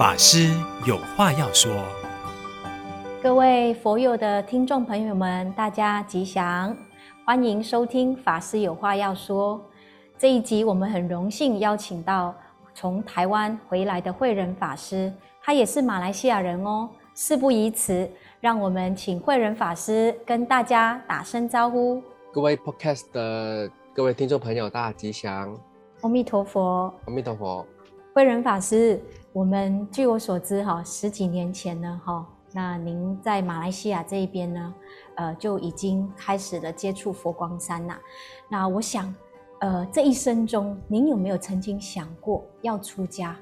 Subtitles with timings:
[0.00, 0.48] 法师
[0.86, 1.70] 有话要说，
[3.22, 6.74] 各位佛友的听众朋友们，大家吉祥，
[7.22, 9.60] 欢迎收听法师有话要说。
[10.16, 12.34] 这一集我们很荣幸邀请到
[12.72, 16.88] 从台湾回来的慧仁法师，他也是马来西亚人哦。
[17.14, 18.10] 事不宜迟，
[18.40, 22.02] 让我们请慧仁法师跟大家打声招呼。
[22.32, 25.54] 各位 Podcast 的各位听众朋友，大家吉祥，
[26.00, 27.66] 阿弥陀佛，阿弥陀佛。
[28.12, 29.00] 慧仁法师，
[29.32, 34.74] 我们据我所知，哈，十几年前呢，哈，那您在马来西亚这一边呢，
[35.14, 37.96] 呃，就已经开始了接触佛光山呐。
[38.48, 39.14] 那我想，
[39.60, 43.36] 呃，这一生中，您有没有曾经想过要出家？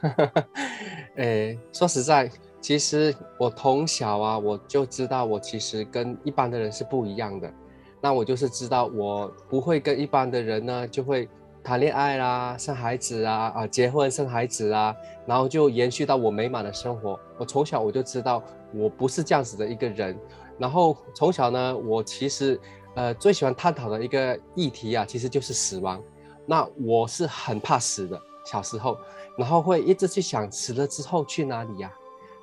[1.16, 7.52] 诶，说实在，其实我从小啊，我就知道我其实跟一般的人是不一样的。
[8.00, 11.28] 那我就是知道，我不会跟一般的人呢，就会。
[11.64, 14.94] 谈恋爱啦，生孩子啊，啊，结婚生孩子啊，
[15.24, 17.18] 然后就延续到我美满的生活。
[17.38, 18.42] 我从小我就知道
[18.74, 20.14] 我不是这样子的一个人。
[20.58, 22.60] 然后从小呢，我其实
[22.94, 25.98] 呃最喜欢探讨的一个议题啊，其实就是死亡。
[26.44, 28.98] 那我是很怕死的，小时候，
[29.38, 31.90] 然后会一直去想死了之后去哪里呀？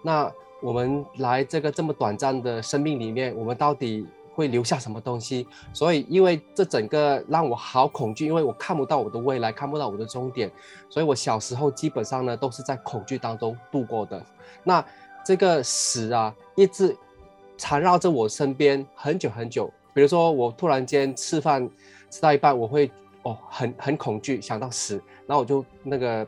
[0.01, 4.07] 那我们来这个这么短暂的生命里面，我们到底？
[4.33, 5.45] 会留下什么东西？
[5.73, 10.49] 所以，因为这整个让我好恐惧，因为我看不到我的未来，看不到我的终点，
[10.89, 14.23] 所以我小时候基本上呢都是在恐惧当中度过的。
[14.63, 14.83] 那
[15.25, 16.95] 这个死啊，一直
[17.57, 19.71] 缠绕着我身边很久很久。
[19.93, 21.69] 比如说，我突然间吃饭
[22.09, 22.89] 吃到一半，我会
[23.23, 24.95] 哦很很恐惧，想到死，
[25.27, 26.25] 然后我就那个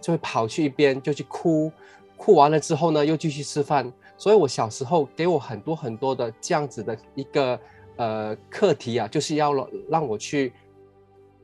[0.00, 1.72] 就会跑去一边就去哭，
[2.16, 3.90] 哭完了之后呢，又继续吃饭。
[4.22, 7.58] 所以，我小时候给我很多很多的这样子的一个
[7.96, 9.52] 呃课题啊，就是要
[9.88, 10.52] 让我去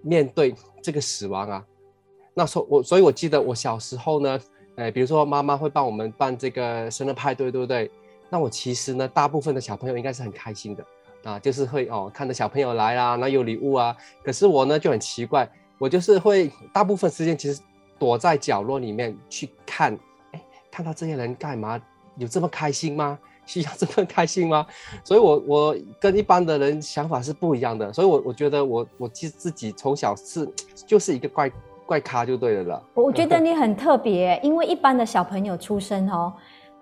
[0.01, 1.67] 面对这个死亡啊。
[2.35, 4.41] 那时候我，所以我记得我小时候呢，
[4.77, 7.91] 呃，比如说妈妈会帮我们办这个生日派对，对不对？
[8.31, 10.85] 那我其实呢，大部分的小朋友应该是很开心的
[11.25, 13.97] 啊，就是会哦看着小朋友来啦，那有礼物啊。
[14.23, 17.61] 可是我呢就很奇怪，我就是会大部分时间其实
[17.99, 19.99] 躲在角落里面去看，
[20.31, 20.41] 哎，
[20.71, 21.83] 看到这些人干嘛？
[22.19, 23.19] 有这么开心吗？
[23.49, 24.67] 需要这么开心吗？
[25.03, 27.91] 所以我，我我跟一般的人想法是不一样的。
[27.91, 30.47] 所以我，我我觉得我我其实自己从小是
[30.87, 31.51] 就是一个怪
[31.87, 32.83] 怪咖就对了啦。
[32.93, 36.31] 我觉得 你很特别，因为一般的小朋友出生哦，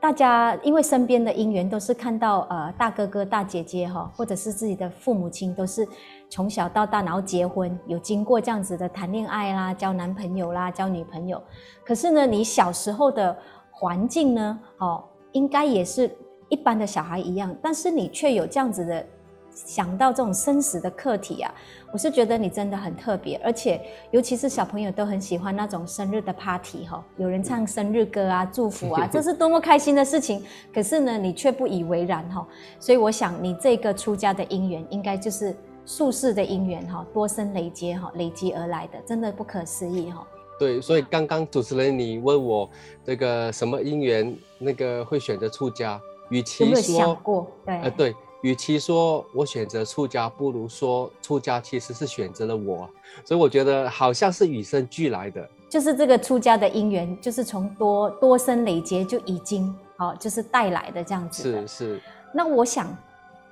[0.00, 5.86] 大家因为身边的姻缘都是看到呃大哥哥大姐姐哈，或者是自己的父母亲都是
[6.28, 11.41] 从小到大然后结婚，有经过这样子的谈恋爱啦、交男朋友啦、交女朋友。
[11.84, 13.38] 可是呢，你小时候的
[13.70, 15.04] 环境呢，哦。
[15.36, 16.10] 应该也是
[16.48, 19.06] 一般的小孩一样，但是你却有这样子的
[19.50, 21.52] 想到这种生死的课题啊！
[21.92, 23.80] 我是觉得你真的很特别，而且
[24.10, 30.42] 尤其是小朋友都很喜欢那种生日的 party 哈，有人唱生日歌啊，祝福啊， 这是多么开心的事情。
[30.72, 32.47] 可是呢，你却不以为然哈，
[32.80, 35.54] 所以我想你这个出家的因缘，应该就是
[35.84, 40.26] 宿世的因缘哈，多生累劫哈，累积而来的，真的不可思议哈。
[40.58, 42.68] 对，所以刚刚主持人你问我
[43.04, 46.00] 这个什么因缘，那个会选择出家，
[46.30, 47.46] 与其说，有没有想过？
[47.64, 52.88] 对，呃，对，与其说我选择出家，不如说出家其实是选择了我，
[53.24, 55.46] 所以我觉得好像是与生俱来的。
[55.68, 61.42] 就是这个出家的因缘，就是从多多生累劫就已经好，就是带来的这样子。
[61.42, 62.00] 是是。
[62.32, 62.96] 那我想，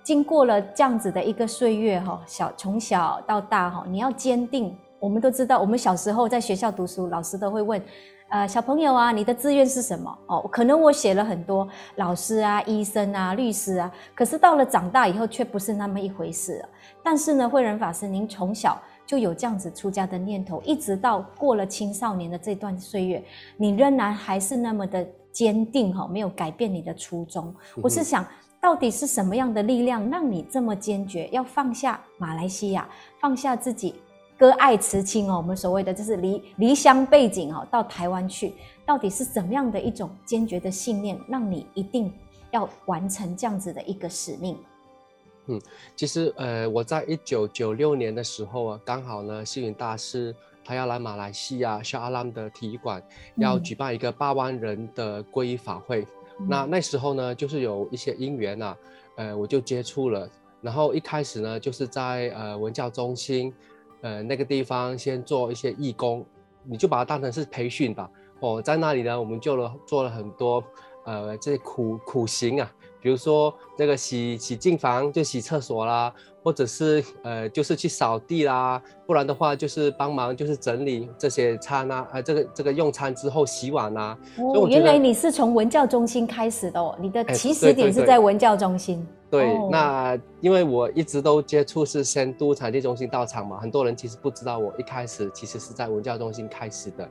[0.02, 4.74] 经过了这样子的一个岁月哈，小从小到大哈，你要坚定。
[5.04, 7.80] 我们都知道，我们小时候在学校读书，老师都会问，
[8.30, 10.18] 呃，小朋友啊，你的志愿是什么？
[10.28, 16.68] 哦，可能我写了很多老师啊、医生啊、律师啊，可是到了长大以后，却不是那么一回事了。
[17.02, 23.22] 但是呢，慧仁法师，您从小就有这样子出家的念头，一直到过了青少年的这段岁月，
[23.58, 27.54] 你仍然还是那么的坚定哈，没有改变你的初衷。
[27.82, 28.26] 我是想，
[28.58, 32.88] 到底是什么样的力量让你这么坚决，要放下马来西亚，
[33.20, 33.96] 放下自己？
[34.36, 38.52] 割爱辞亲哦，我们所谓的就是离离乡背井哦，到台湾去，
[38.84, 42.12] 到底是怎么样的一种坚决的信念，让你一定
[42.50, 44.58] 要完成这样子的一个使命？
[45.46, 45.60] 嗯，
[45.94, 50.34] 其实呃，我在一九九六年的时候啊，刚好呢，星云大师
[50.64, 53.00] 他要来马来西亚沙阿兰的体育馆，
[53.36, 56.04] 要举办一个八万人的皈依法会。
[56.40, 58.76] 嗯、那那时候呢，就是有一些因缘啊，
[59.16, 60.28] 呃，我就接触了，
[60.60, 63.54] 然后一开始呢，就是在呃文教中心。
[64.04, 66.22] 呃，那个地方先做一些义工，
[66.62, 68.10] 你就把它当成是培训吧。
[68.40, 70.62] 哦，在那里呢，我们就了做了很多
[71.06, 72.70] 呃这些苦苦行啊。
[73.00, 76.12] 比如说这个洗洗净房就洗厕所啦，
[76.42, 84.18] 或者是呃就是去扫地啦，不然的话就是帮忙就是整理这些餐啊，呃这个这个用餐之后洗碗啊。
[84.38, 89.06] 哦，原来你是从文教中心开始的哦，你的起始点是在文教中心。
[89.23, 89.23] 对，
[89.70, 97.08] 那因为我一直都接触是仙都产地中心到场嘛，很多人其实不知道我一开始其实是在文教中心开始的。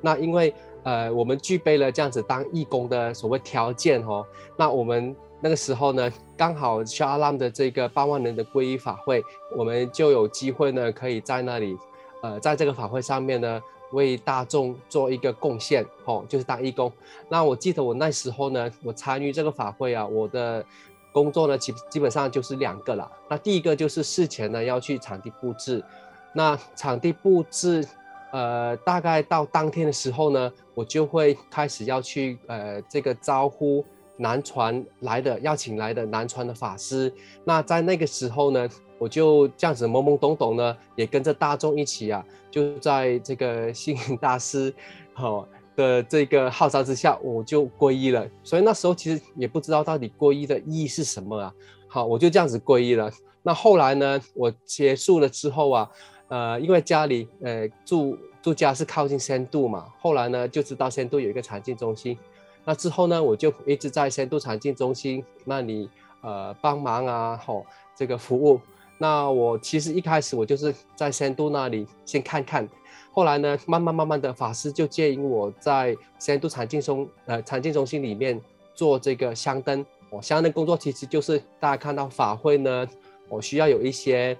[0.00, 0.52] 那因为
[0.82, 4.26] 呃我们具备了这样子当义工的所谓条件哦，
[4.56, 9.22] 那我们那个时候呢，刚好 Shah Alam 的这个八万人的皈依法会，
[9.56, 11.76] 我们就有机会呢，可以在那里，
[12.22, 13.60] 呃，在这个法会上面呢，
[13.92, 16.92] 为大众做一个贡献哦，就是当义工。
[17.28, 20.64] 那我记得我那时候呢，我参与这个法会啊，我的。
[21.12, 23.10] 工作呢，基基本上就是两个了。
[23.28, 25.84] 那第一个就是事前呢要去场地布置，
[26.32, 27.86] 那场地布置，
[28.32, 33.84] 呃，大概到当天的时候呢，我就会开始要去呃这个招呼
[34.16, 37.12] 南传来的邀请来的南传的法师。
[37.44, 38.68] 那在那个时候呢，
[38.98, 44.74] 我就这样子懵懵懂懂呢，也跟着大众一起啊，就在这个星云大师，
[45.16, 45.46] 哦。
[45.76, 48.28] 的这个号召之下，我就皈依了。
[48.42, 51.54] 所以那时候其实也不知道到底皈依的意义是什么啊。
[51.88, 53.10] 好，我就这样子皈依了。
[53.42, 55.90] 那后来呢，我结束了之后啊，
[56.28, 62.16] 呃，因为家里呃住住家是靠近仙度嘛，后来呢就知道仙度有一个禅净中心。
[62.64, 65.90] 那之后呢，我就一直在仙度禅净中心那里
[66.22, 67.66] 呃帮忙啊，吼
[67.96, 68.60] 这个服务。
[69.02, 72.68] 那我其实一开始我就是在仙度那里先看看。
[73.10, 78.40] 后来呢，慢慢慢慢的，法师就接引我在仙度禅净中，呃，禅净中心里面
[78.76, 79.84] 做这个香灯。
[80.10, 82.86] 哦，香灯工作其实就是大家看到法会呢，
[83.28, 84.38] 我需要有一些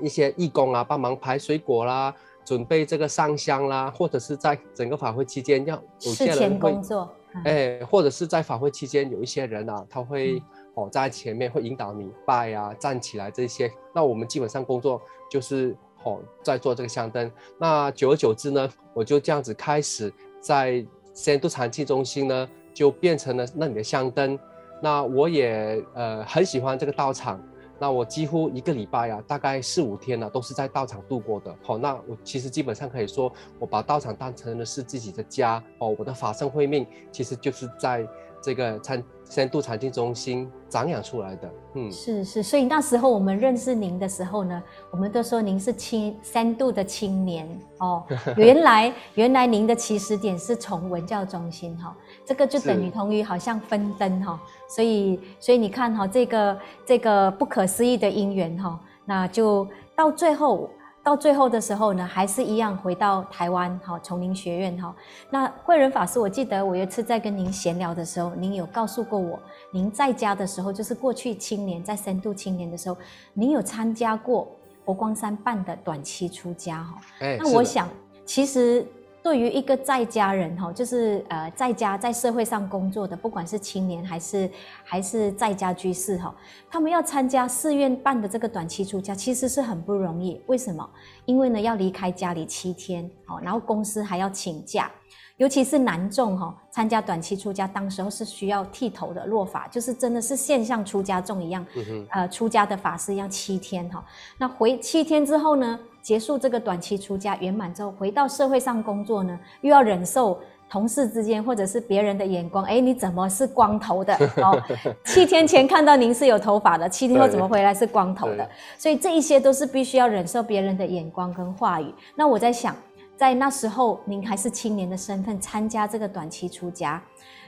[0.00, 2.14] 一些义工啊，帮忙排水果啦，
[2.46, 7.12] 准备这个上香啦，或者是在整个法会期间要有些人工作，
[7.44, 10.42] 哎，或者是在法会期间有一些人啊，他会、嗯、
[10.74, 13.72] 哦在前面会引导你拜啊，站起来这些。
[13.94, 15.76] 那我们基本上工作就是。
[16.04, 17.30] 哦，在做这个香灯，
[17.60, 20.84] 那久而久之呢，我就这样子开始在
[21.14, 24.36] 仙度禅气中心呢，就变成了那里的香灯。
[24.82, 27.40] 那我也呃很喜欢这个道场，
[27.78, 31.54] 那我几乎一个礼拜啊，大概四五天呢、都是在道场度过的。
[31.62, 35.62] 好、哦，那我其实基本上可以说，我把道场当成了是自己的家。
[35.78, 38.04] 哦，我的法身慧命其实就是在
[38.42, 39.00] 这个禅。
[39.32, 47.48] 仙度禅净中心长养出来的，嗯，是是，所以那时候我们认识您的时候呢，我们都说您是青三度的青年
[47.78, 48.04] 哦。
[48.36, 51.92] 原来原来您的起始点是从文教中心哈、哦，
[52.26, 54.38] 这个就等于同于好像分灯哈、哦，
[54.68, 60.68] 所以所以你看哈、哦，这个这个不可思议的因缘哈、哦，那就到最后。
[61.04, 64.94] 到最后的时候呢，还是一样回到台湾，哈，丛林学院哈。
[65.30, 69.38] 那慧仁法师，我记得我有一次在跟您闲聊的时候，您有告诉过我，
[69.72, 72.96] 您在家的时候，就是过去青年在深度青年的时候，
[73.34, 74.48] 您有参加过
[74.84, 76.94] 佛光山办的短期出家哈。
[77.20, 77.88] 欸、那我想，
[78.24, 78.86] 其实。
[79.22, 84.50] 对于一个在家人哈，就是呃在家在社会上工作的，不管是青年还是
[84.82, 86.34] 还是在家居士哈，
[86.68, 90.40] 他们要参加寺院办的这个短期出家，其实是很不容易。
[90.46, 90.88] 为什么？
[91.24, 93.08] 因为呢要离开家里七天，
[93.42, 94.90] 然后公司还要请假。
[95.38, 104.04] 尤其是男众哈，参加短期出家，当时候是需要剃头的落发，就是真的是现像出家众一样，嗯、呃，出家的法师一样七天哈。
[104.38, 114.14] 那回七天之后呢，结束这个短期出家圆满之后，回到社会上工作呢，又要忍受同事之间或者是别人的眼光，哎，你怎么是光头的？
[114.42, 114.60] 哦，
[115.04, 118.46] 七天前看到您是有头发的，七天后怎么回来是光头的？
[118.76, 121.94] 所以这一些都是必须要忍受别人的眼光跟话语。
[122.16, 122.74] 那我在想。
[123.14, 127.00] 在那时候，您还是青年的身份参加这个短期出家，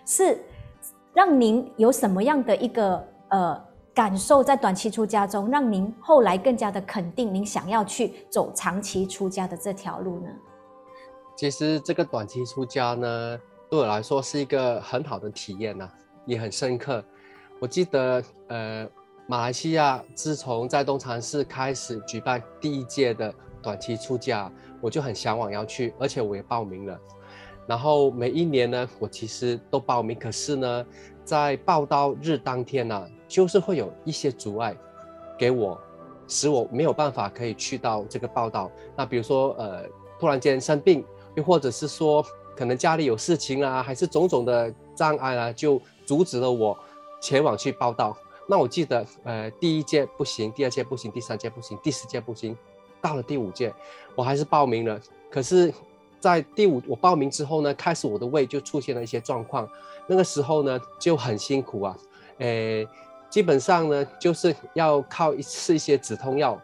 [0.06, 0.38] 是
[1.12, 3.60] 让您有什么样的一个呃
[3.94, 4.42] 感受？
[4.42, 10.28] 在短期出家中，让您后来更加的肯定您想要去走长期出家的这条路呢？
[11.36, 13.38] 其实这个短期出家呢，
[13.70, 15.88] 对我来说是一个很好的体验呐、
[16.26, 17.04] 也很深刻。
[17.60, 18.88] 我记得呃，
[19.28, 23.32] 马来西亚自从在东禅寺开始举办第一届的
[23.62, 24.50] 短期出家。
[24.80, 27.00] 我就很向往要去，而且我也报名了。
[27.66, 30.86] 然后每一年呢，我其实都报名，可是呢，
[31.24, 34.76] 在报到日当天呢、就是会有一些阻碍
[35.38, 35.80] 给我，
[36.28, 38.70] 使我没有办法可以去到这个报道。
[38.94, 39.84] 那比如说，呃，
[40.20, 41.04] 突然间生病，
[41.34, 46.78] 又或者是说可能家里有事情啊，还是种种的障碍啊，就阻止了我
[47.20, 48.16] 前往去报到。
[48.46, 52.56] 那我记得，呃，第一届不行，第二届不行，第三届不行，第四届不行。
[53.00, 53.72] 到了第五届，
[54.14, 55.00] 我还是报名了。
[55.30, 55.72] 可是，
[56.24, 59.68] 在第五我报名之后呢，开始我的胃就出现了一些状况。
[60.06, 61.94] 那个时候呢，就很辛苦啊，
[62.38, 62.88] 诶，
[63.28, 66.58] 基本上呢就是要靠一吃一些止痛药，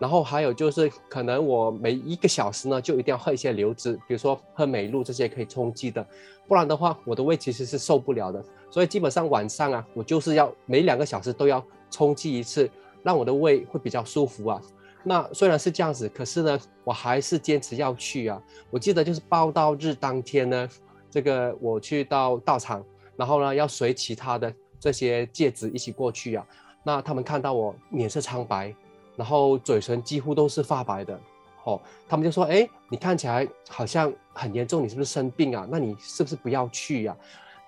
[0.00, 6.04] 然后还有就是可能我每一个小时呢就一定要喝一些流质，比如说喝美露这些可以充饥的，
[6.48, 8.44] 不然的话我的胃其实是受不了的。
[8.68, 12.68] 所以基本上晚上啊，我就是要每两个小时都要充饥一次，
[13.04, 14.60] 让我的胃会比较舒服啊。
[15.06, 18.42] 那虽然是这样子，可是呢，我还是坚持要去啊。
[18.70, 20.68] 我记得就是报到日当天呢，
[21.10, 22.82] 这个我去到道场，
[23.14, 26.46] 然后呢要随其他的这些戒子一起过去啊。
[26.82, 28.74] 那他们看到我脸色苍白，
[29.14, 31.20] 然后嘴唇几乎都是发白的，
[31.64, 35.68] 哦，他们就说：“哎，你看起来好像很严重，你是不是生病啊？
[35.70, 37.14] 那你是不是不要去呀？”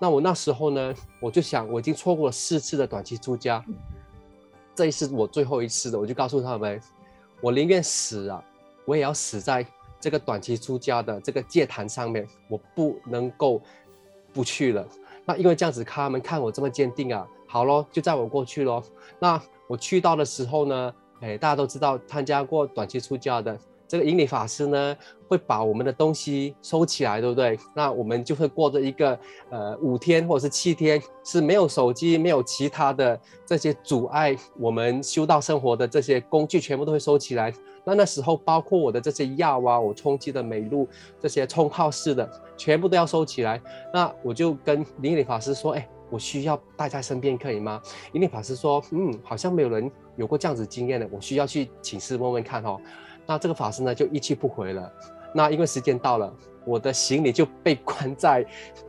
[0.01, 3.65] 那我那时候呢，我就想，我已经错过了四次的短期出家，
[4.75, 6.81] 这一次我最后一次的，我就告诉他们。
[7.41, 8.43] 我宁愿死啊，
[8.85, 9.67] 我也要死在
[10.01, 13.61] 这个短期出家的这个戒坛上面，我不能够
[14.33, 14.87] 不去了。
[15.25, 18.83] 那因为这样子，他们看我这么坚定啊，好咯，就载我过去咯。
[19.19, 23.59] 那我去到的时候呢，哎，大家都知道参加过短期出家的。
[23.89, 24.97] 这个引领法师呢，
[25.29, 27.59] 会把我们的东西收起来，对不对？
[27.75, 29.19] 那我们就会过着一个
[29.51, 37.53] 呃五天或者是七天，是没有手机、没有其他的这些阻碍我们修道生活的这些工具，全部都会收起来。
[37.85, 40.89] 那那时候，包括我的这些药啊，我充饥的美露，
[41.21, 43.63] 这些冲泡式的，全部都要收起来。
[43.95, 47.81] 那我就跟引领法师说：“哎，我需要带在身边，可以吗？”
[48.13, 52.77] 引领法师说：“嗯，好像没有人有过这样子经验的，我需要去请示问问看哦。”
[53.27, 54.91] 那这个法师呢，就一去不回了。
[55.35, 56.33] 那因为时间到了，
[56.65, 58.47] 我的行李就被关在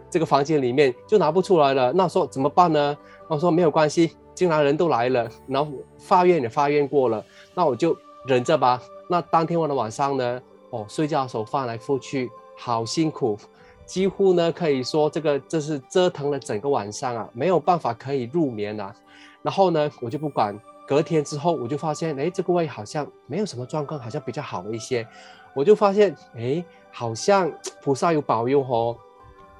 [0.09, 1.91] 这个房间里面，就拿不出来了。
[1.91, 2.97] 那说怎么办呢？
[3.27, 8.81] 我说没有关系，既然人都来了，然后发愿也发愿过了，那我就忍着吧。
[9.09, 13.37] 那当天晚的晚上呢，哦，睡觉的时候翻来覆去，好辛苦，
[13.85, 18.95] 几乎呢可以说这个这是折腾了整个晚上啊，没有办法可以入眠啊。
[19.41, 20.57] 然后呢，我就不管。
[20.87, 25.05] 隔天之后，我就发现，哎，这个胃好像没有什么状况，好像比较好一些。
[25.53, 27.51] 我就发现，哎，好像
[27.81, 28.97] 菩萨有保佑哦。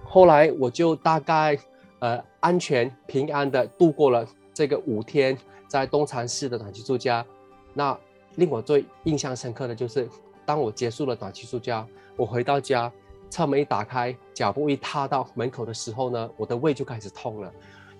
[0.05, 1.57] 后来我就大概，
[1.99, 7.25] 呃，安全平安的度过了这个五天在东禅寺的短期住家。
[7.73, 7.97] 那
[8.35, 10.07] 令我最印象深刻的就是，
[10.45, 12.89] 当我结束了短期住家，我回到家，
[13.29, 17.51] 侧门一打开，脚步一踏到门口的时候呢，我的胃就开始痛了。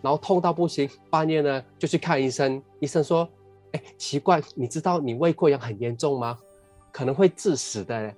[0.02, 2.62] 然后痛到不行，半夜呢就去看医生。
[2.80, 3.28] 医生说
[3.74, 6.38] ：“哎，奇怪，你知道你胃溃疡很严重吗？
[6.92, 8.14] 可能会致死的。”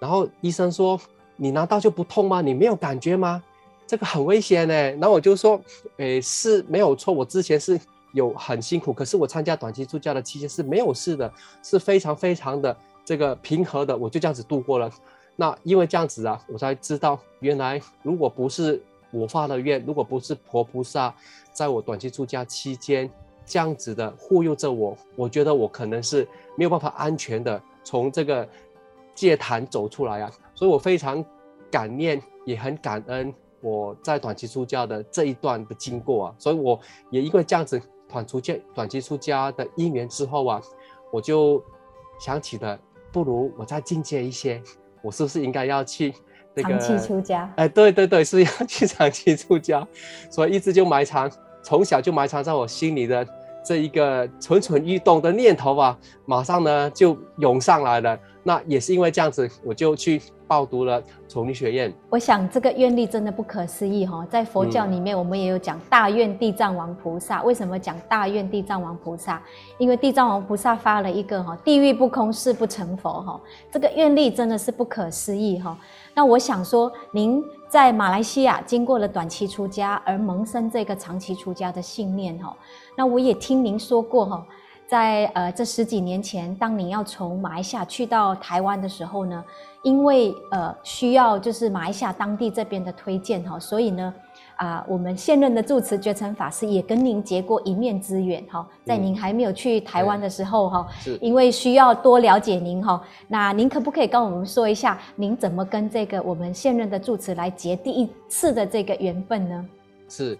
[0.00, 1.00] 然后医生说
[1.36, 2.40] ：“你难道就不痛吗？
[2.40, 3.42] 你没有感觉吗？
[3.86, 5.60] 这个很危险呢。”然后我就说
[5.98, 7.80] ：“哎，是没有错，我之前是
[8.12, 11.32] 有很辛苦，可是我参加短期出家的期间是没有事的，
[11.62, 14.90] 是非常非常的这个平和的，我就这样子度过了。
[15.36, 18.82] 那因为这样子啊，我才知道原来如果不是……
[19.10, 21.14] 我发了愿，如果不是婆菩萨
[21.52, 23.10] 在我短期出家期间
[23.44, 26.26] 这样子的护佑着我，我觉得我可能是
[26.56, 28.48] 没有办法安全的从这个
[29.14, 30.30] 戒坛走出来啊。
[30.54, 31.24] 所以我非常
[31.70, 36.34] 感念，也很感恩我在短期出家的这一段的经过啊。
[36.38, 36.78] 所以我
[37.10, 40.62] 也因为这样子短出家、短期出家的因缘之后啊，
[41.12, 41.62] 我就
[42.20, 42.78] 想起了，
[43.10, 44.62] 不如我再进阶一些，
[45.02, 46.14] 我是不是应该要去？
[46.62, 49.86] 这个、长期出家，哎，对对对，是要去长期出家，
[50.30, 51.30] 所以一直就埋藏，
[51.62, 53.26] 从小就埋藏在我心里的
[53.70, 55.96] 这一个蠢蠢欲动的念头啊，
[56.26, 58.18] 马上呢就涌上来了。
[58.42, 61.92] 那也是因为这样子，我就去报读了丛林学院。
[62.08, 67.44] 我想这个愿力真的不可思议哈，在佛教里面，我们也有讲大愿地藏王菩萨。
[67.44, 69.40] 为什么讲大愿地藏王菩萨？
[69.78, 73.40] 因为地藏王菩萨发了一个哈，地狱不空，誓不成佛哈。
[73.70, 75.78] 这个愿力真的是不可思议哈。
[76.12, 82.56] 那我想说，您在马来西亚经过了短期出家而萌生这个长期出家的信念哈。
[83.00, 84.46] 那我也听您说过哈。
[84.86, 89.42] 在呃这十几年前，当您要从马来西亚去到台湾的时候呢，
[89.82, 94.12] 因为呃需要就是马来西亚当地这边的推荐哈，所以呢
[94.56, 109.66] 啊、呃、我们现任的住持觉诚法师也跟您结过一面之缘哈，在您还没有去台湾的时候哈，嗯、因为需要多了解您哈，那您可不可以跟我们说一下，您怎么跟这个我们现任的住持来结第一次的这个缘分呢？
[110.06, 110.36] 是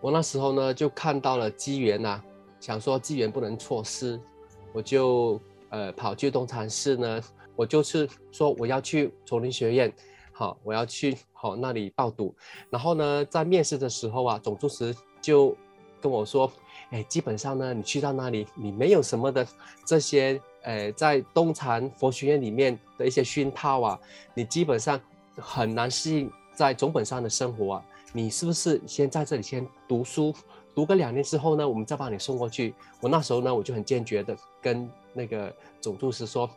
[0.00, 2.24] 我那时候呢就看到了机缘呐、啊。
[2.60, 4.20] 想说机缘不能错失，
[4.74, 5.40] 我就
[5.70, 7.22] 呃跑去东禅寺呢，
[7.56, 9.90] 我就是说我要去丛林学院，
[10.30, 12.34] 好，我要去好那里报读。
[12.68, 15.56] 然后呢，在面试的时候啊，总住持就
[16.02, 16.52] 跟我说，
[16.90, 19.46] 哎，基本上呢，你去到那里，你没有什么的
[19.86, 23.98] 这些，呃，在东禅佛学院里面的一些熏陶啊，
[24.34, 25.00] 你基本上
[25.36, 27.84] 很难适应在总本山的生活啊。
[28.12, 30.34] 你是不是先在这里先读书？
[30.74, 32.74] 读个两年之后呢，我们再把你送过去。
[33.00, 36.48] 我那时候呢，我就很坚决的跟那个总住持说，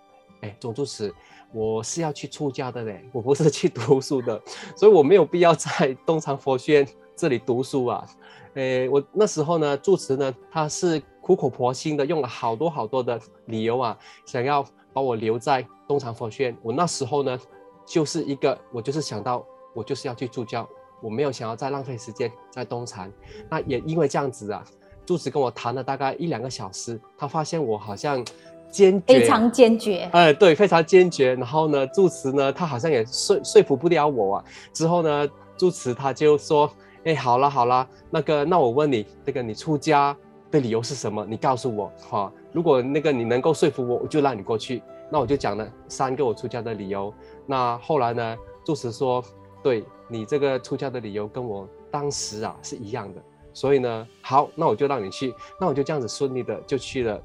[0.42, 1.14] 哎，总住持，
[1.52, 4.42] 我是要去出家的嘞，我不是去读书的，
[4.78, 8.08] 所以我没有必要在东禅佛学院这里读书啊。
[8.54, 16.58] 诶，我那时候呢，住持呢，他是苦口婆心的用了好多好多的理由啊，想要把我留在东禅佛学院。
[16.62, 17.40] 我那时候呢，
[17.86, 19.44] 就是一个，我就是想到，
[19.74, 20.70] 我就是要去助教，
[21.04, 23.12] 我没有想要再浪费时间在东禅。
[23.50, 24.64] 那也因为这样子啊，
[25.06, 28.26] 住持跟我谈了大概一两个小时，他发现我好像
[28.72, 31.36] 坚决，非常坚决，哎，对，非常坚决。
[31.36, 34.46] 然后呢，住持呢，他好像也说说服不了我啊。
[34.72, 36.72] 之后呢，住持他就说。
[37.06, 40.16] 哎，好了好了，那个，那我问你，那个你出家
[40.50, 41.26] 的理由是什么？
[41.30, 42.32] 你告诉我哈。
[42.54, 44.82] 如果那个你能够说服我，我就让你过去。
[45.12, 47.14] 那我就讲了三个我出家的理由。
[47.46, 49.22] 那后来呢，住持说，
[49.62, 49.84] 对
[50.14, 53.22] 你这个出家的理由跟我当时啊是一样的。
[53.52, 55.34] 所以呢，好，那我就让你去。
[55.60, 57.22] 那我就这样子顺利的就去了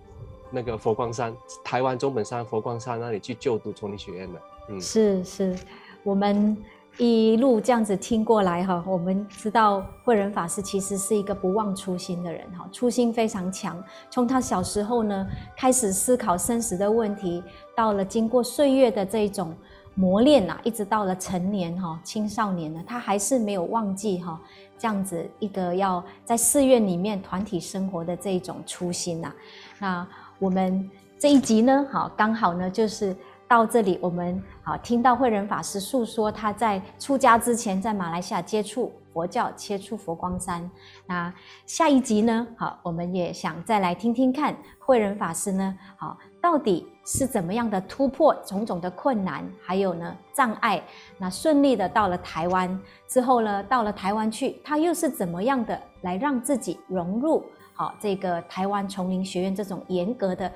[0.50, 4.40] 那个佛光山，台湾中本山佛光山那里去就读丛林学院了。
[4.70, 5.56] 嗯，是是，
[6.02, 6.56] 我们。
[7.00, 13.80] 一路这样子听过来哈，我们知道慧仁法师其实是一个不忘初心的人哈，初心非常强。
[14.10, 15.24] 从他小时候呢
[15.56, 17.40] 开始思考生死的问题，
[17.76, 19.54] 到了经过岁月的这种
[19.98, 24.40] 磨练呐，一直到了成年哈青少年呢，他还是没有忘记哈
[24.78, 29.32] 这样子一个要在寺院里面团体生活的这一种初心呐。
[29.80, 30.06] 那
[30.38, 30.88] 我们
[31.18, 33.16] 这一集呢，好刚好呢就是。
[33.50, 40.70] 到这里，我们好听到慧仁法师诉说他在出家之前在马来西亚接触佛教，接触佛光山。
[41.06, 41.32] 那
[41.64, 42.46] 下一集呢？
[42.58, 50.82] 好，我们也想再来听听看慧仁法师呢，好，到底是怎么样的突破种种的困难，还有呢障碍，
[51.18, 60.50] 那顺利的到了台湾之后呢，到了台湾去，他又是怎么样的来让自己融入好这个台湾丛林学院这种严格的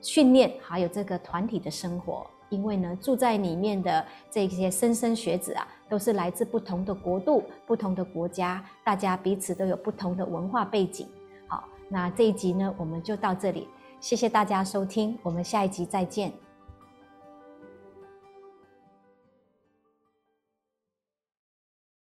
[0.00, 2.26] 训练，还有这个团体的生活。
[2.50, 11.08] 因为呢，住在里面的这些莘莘学子啊，都是来自不同的国度、不同的国家，大家彼此都有不同的文化背景。
[11.48, 13.66] 好，那这一集呢，我们就到这里，
[14.04, 16.30] 谢谢大家收听，我们下一集再见。